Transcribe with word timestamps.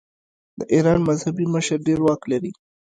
د 0.59 0.61
ایران 0.73 0.99
مذهبي 1.09 1.45
مشر 1.55 1.77
ډیر 1.87 1.99
واک 2.03 2.21
لري. 2.31 2.51